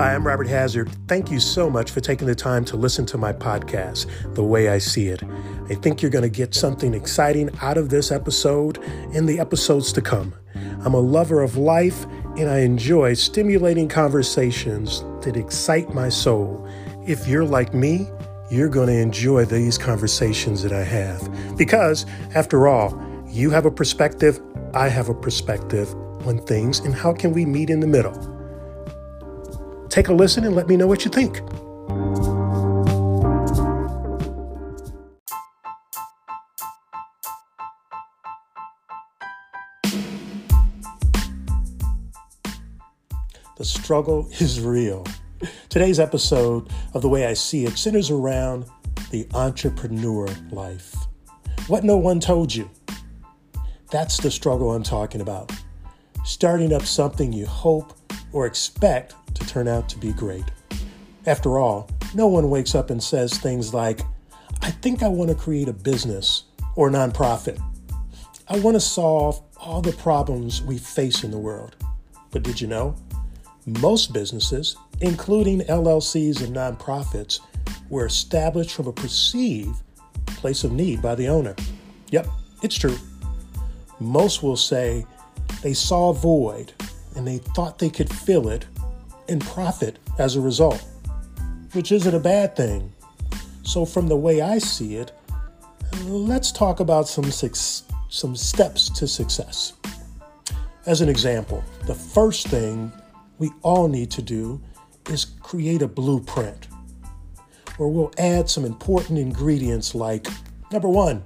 Hi, 0.00 0.14
I'm 0.14 0.26
Robert 0.26 0.46
Hazzard. 0.46 0.90
Thank 1.08 1.30
you 1.30 1.38
so 1.38 1.68
much 1.68 1.90
for 1.90 2.00
taking 2.00 2.26
the 2.26 2.34
time 2.34 2.64
to 2.64 2.76
listen 2.78 3.04
to 3.04 3.18
my 3.18 3.34
podcast, 3.34 4.06
The 4.34 4.42
Way 4.42 4.70
I 4.70 4.78
See 4.78 5.08
It. 5.08 5.22
I 5.68 5.74
think 5.74 6.00
you're 6.00 6.10
going 6.10 6.22
to 6.22 6.30
get 6.30 6.54
something 6.54 6.94
exciting 6.94 7.50
out 7.60 7.76
of 7.76 7.90
this 7.90 8.10
episode 8.10 8.78
and 9.12 9.28
the 9.28 9.38
episodes 9.38 9.92
to 9.92 10.00
come. 10.00 10.34
I'm 10.54 10.94
a 10.94 10.98
lover 10.98 11.42
of 11.42 11.58
life 11.58 12.06
and 12.38 12.48
I 12.48 12.60
enjoy 12.60 13.12
stimulating 13.12 13.90
conversations 13.90 15.02
that 15.22 15.36
excite 15.36 15.92
my 15.92 16.08
soul. 16.08 16.66
If 17.06 17.28
you're 17.28 17.44
like 17.44 17.74
me, 17.74 18.08
you're 18.50 18.70
going 18.70 18.88
to 18.88 18.98
enjoy 18.98 19.44
these 19.44 19.76
conversations 19.76 20.62
that 20.62 20.72
I 20.72 20.82
have. 20.82 21.58
Because, 21.58 22.06
after 22.34 22.68
all, 22.68 22.98
you 23.28 23.50
have 23.50 23.66
a 23.66 23.70
perspective, 23.70 24.40
I 24.72 24.88
have 24.88 25.10
a 25.10 25.14
perspective 25.14 25.94
on 26.26 26.38
things, 26.46 26.78
and 26.78 26.94
how 26.94 27.12
can 27.12 27.34
we 27.34 27.44
meet 27.44 27.68
in 27.68 27.80
the 27.80 27.86
middle? 27.86 28.39
Take 29.90 30.06
a 30.06 30.12
listen 30.12 30.44
and 30.44 30.54
let 30.54 30.68
me 30.68 30.76
know 30.76 30.86
what 30.86 31.04
you 31.04 31.10
think. 31.10 31.40
The 43.56 43.64
struggle 43.64 44.28
is 44.38 44.60
real. 44.60 45.04
Today's 45.68 45.98
episode 45.98 46.68
of 46.94 47.02
The 47.02 47.08
Way 47.08 47.26
I 47.26 47.34
See 47.34 47.64
It 47.64 47.76
centers 47.76 48.12
around 48.12 48.66
the 49.10 49.26
entrepreneur 49.34 50.28
life. 50.52 50.94
What 51.66 51.82
no 51.82 51.96
one 51.96 52.20
told 52.20 52.54
you. 52.54 52.70
That's 53.90 54.18
the 54.18 54.30
struggle 54.30 54.70
I'm 54.70 54.84
talking 54.84 55.20
about. 55.20 55.50
Starting 56.24 56.72
up 56.72 56.82
something 56.82 57.32
you 57.32 57.46
hope 57.46 57.94
or 58.32 58.46
expect 58.46 59.14
to 59.34 59.46
turn 59.46 59.68
out 59.68 59.88
to 59.90 59.98
be 59.98 60.12
great. 60.12 60.44
After 61.26 61.58
all, 61.58 61.88
no 62.14 62.26
one 62.26 62.50
wakes 62.50 62.74
up 62.74 62.90
and 62.90 63.02
says 63.02 63.38
things 63.38 63.74
like, 63.74 64.00
I 64.62 64.70
think 64.70 65.02
I 65.02 65.08
want 65.08 65.30
to 65.30 65.36
create 65.36 65.68
a 65.68 65.72
business 65.72 66.44
or 66.76 66.90
nonprofit. 66.90 67.60
I 68.48 68.58
want 68.60 68.74
to 68.74 68.80
solve 68.80 69.40
all 69.58 69.80
the 69.80 69.92
problems 69.92 70.62
we 70.62 70.78
face 70.78 71.22
in 71.22 71.30
the 71.30 71.38
world. 71.38 71.76
But 72.30 72.42
did 72.42 72.60
you 72.60 72.66
know? 72.66 72.96
Most 73.66 74.12
businesses, 74.12 74.76
including 75.00 75.60
LLCs 75.60 76.42
and 76.42 76.56
nonprofits, 76.56 77.40
were 77.90 78.06
established 78.06 78.72
from 78.72 78.86
a 78.86 78.92
perceived 78.92 79.76
place 80.26 80.64
of 80.64 80.72
need 80.72 81.02
by 81.02 81.14
the 81.14 81.28
owner. 81.28 81.54
Yep, 82.10 82.26
it's 82.62 82.76
true. 82.76 82.96
Most 83.98 84.42
will 84.42 84.56
say 84.56 85.06
they 85.62 85.74
saw 85.74 86.10
a 86.10 86.14
void 86.14 86.72
and 87.16 87.26
they 87.26 87.38
thought 87.38 87.78
they 87.78 87.90
could 87.90 88.10
fill 88.10 88.48
it 88.48 88.66
and 89.30 89.40
profit 89.40 89.98
as 90.18 90.36
a 90.36 90.40
result, 90.40 90.84
which 91.72 91.92
isn't 91.92 92.14
a 92.14 92.20
bad 92.20 92.56
thing. 92.56 92.92
So, 93.62 93.84
from 93.84 94.08
the 94.08 94.16
way 94.16 94.40
I 94.40 94.58
see 94.58 94.96
it, 94.96 95.12
let's 96.04 96.52
talk 96.52 96.80
about 96.80 97.08
some, 97.08 97.30
some 97.30 98.36
steps 98.36 98.90
to 98.90 99.06
success. 99.06 99.74
As 100.86 101.00
an 101.00 101.08
example, 101.08 101.62
the 101.86 101.94
first 101.94 102.48
thing 102.48 102.92
we 103.38 103.50
all 103.62 103.88
need 103.88 104.10
to 104.12 104.22
do 104.22 104.60
is 105.08 105.24
create 105.24 105.82
a 105.82 105.88
blueprint 105.88 106.68
where 107.76 107.88
we'll 107.88 108.12
add 108.18 108.50
some 108.50 108.64
important 108.64 109.18
ingredients 109.18 109.94
like 109.94 110.26
number 110.72 110.88
one, 110.88 111.24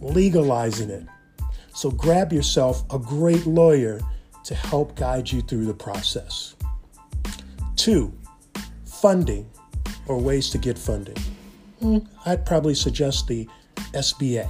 legalizing 0.00 0.90
it. 0.90 1.06
So 1.74 1.90
grab 1.90 2.32
yourself 2.32 2.84
a 2.92 2.98
great 2.98 3.46
lawyer 3.46 4.00
to 4.44 4.54
help 4.54 4.94
guide 4.94 5.30
you 5.30 5.40
through 5.40 5.64
the 5.64 5.74
process. 5.74 6.54
Two, 7.84 8.16
funding 8.86 9.50
or 10.06 10.18
ways 10.18 10.48
to 10.48 10.56
get 10.56 10.78
funding. 10.78 11.18
Hmm, 11.80 11.98
I'd 12.24 12.46
probably 12.46 12.74
suggest 12.74 13.26
the 13.28 13.46
SBA. 13.92 14.48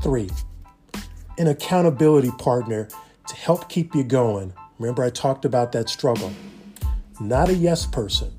Three, 0.00 0.30
an 1.36 1.48
accountability 1.48 2.30
partner 2.38 2.88
to 3.28 3.34
help 3.36 3.68
keep 3.68 3.94
you 3.94 4.04
going. 4.04 4.54
Remember, 4.78 5.04
I 5.04 5.10
talked 5.10 5.44
about 5.44 5.72
that 5.72 5.90
struggle. 5.90 6.32
Not 7.20 7.50
a 7.50 7.54
yes 7.54 7.84
person. 7.84 8.32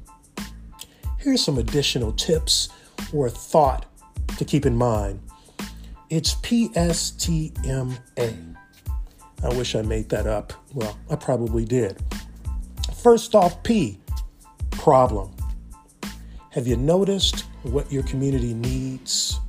Here's 1.20 1.46
some 1.46 1.60
additional 1.60 2.12
tips 2.12 2.70
or 3.14 3.30
thought 3.30 3.86
to 4.36 4.44
keep 4.44 4.66
in 4.66 4.76
mind. 4.76 5.20
It's 6.10 6.34
PSTMA. 6.38 8.00
I 9.44 9.50
wish 9.50 9.76
I 9.76 9.84
made 9.84 10.10
that 10.10 10.26
up. 10.26 10.54
Well, 10.74 10.98
I 11.08 11.16
probably 11.18 11.66
did. 11.66 12.02
First 13.02 13.36
off, 13.36 13.62
P, 13.64 14.00
problem. 14.72 15.32
Have 16.52 16.68
you 16.68 16.76
noticed 16.76 17.46
what 17.64 17.92
your 17.92 18.04
community 18.04 18.54
needs? 18.54 19.40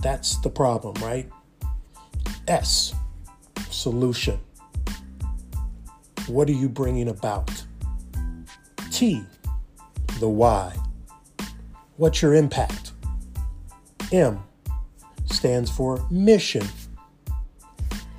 That's 0.00 0.38
the 0.38 0.50
problem, 0.50 0.94
right? 1.02 1.30
S, 2.48 2.94
solution. 3.70 4.38
What 6.26 6.48
are 6.48 6.52
you 6.52 6.68
bringing 6.68 7.08
about? 7.08 7.50
T, 8.90 9.22
the 10.18 10.28
why. 10.28 10.74
What's 11.96 12.22
your 12.22 12.34
impact? 12.34 12.92
M 14.12 14.42
stands 15.26 15.70
for 15.70 16.04
mission 16.10 16.66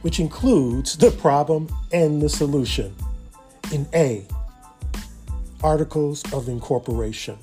which 0.04 0.20
includes 0.20 0.98
the 0.98 1.10
problem 1.12 1.68
and 1.92 2.22
the 2.22 2.30
solution. 2.30 2.94
In 3.72 3.88
A, 3.94 4.28
articles 5.64 6.24
of 6.34 6.50
incorporation. 6.50 7.38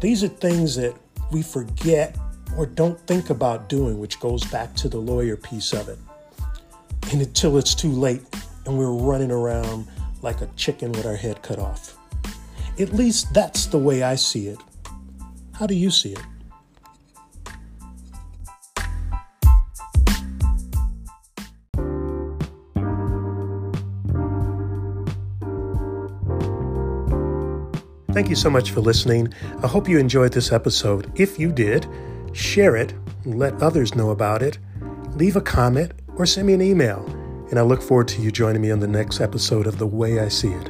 These 0.00 0.24
are 0.24 0.28
things 0.28 0.76
that 0.76 0.94
we 1.30 1.42
forget 1.42 2.16
or 2.56 2.66
don't 2.66 2.98
think 3.06 3.30
about 3.30 3.68
doing, 3.68 3.98
which 3.98 4.18
goes 4.20 4.44
back 4.44 4.74
to 4.76 4.88
the 4.88 4.98
lawyer 4.98 5.36
piece 5.36 5.72
of 5.72 5.88
it. 5.88 5.98
And 7.12 7.20
until 7.20 7.58
it's 7.58 7.74
too 7.74 7.90
late 7.90 8.22
and 8.66 8.78
we're 8.78 8.92
running 8.92 9.30
around 9.30 9.86
like 10.22 10.40
a 10.40 10.46
chicken 10.56 10.92
with 10.92 11.06
our 11.06 11.16
head 11.16 11.42
cut 11.42 11.58
off. 11.58 11.96
At 12.78 12.92
least 12.92 13.32
that's 13.34 13.66
the 13.66 13.78
way 13.78 14.02
I 14.02 14.14
see 14.14 14.48
it. 14.48 14.58
How 15.52 15.66
do 15.66 15.74
you 15.74 15.90
see 15.90 16.12
it? 16.12 16.22
Thank 28.18 28.30
you 28.30 28.34
so 28.34 28.50
much 28.50 28.72
for 28.72 28.80
listening. 28.80 29.32
I 29.62 29.68
hope 29.68 29.88
you 29.88 29.96
enjoyed 29.96 30.32
this 30.32 30.50
episode. 30.50 31.08
If 31.14 31.38
you 31.38 31.52
did, 31.52 31.86
share 32.32 32.74
it, 32.74 32.92
let 33.24 33.62
others 33.62 33.94
know 33.94 34.10
about 34.10 34.42
it, 34.42 34.58
leave 35.14 35.36
a 35.36 35.40
comment, 35.40 35.92
or 36.16 36.26
send 36.26 36.48
me 36.48 36.54
an 36.54 36.60
email. 36.60 37.06
And 37.50 37.60
I 37.60 37.62
look 37.62 37.80
forward 37.80 38.08
to 38.08 38.20
you 38.20 38.32
joining 38.32 38.60
me 38.60 38.72
on 38.72 38.80
the 38.80 38.88
next 38.88 39.20
episode 39.20 39.68
of 39.68 39.78
The 39.78 39.86
Way 39.86 40.18
I 40.18 40.26
See 40.30 40.48
It. 40.48 40.68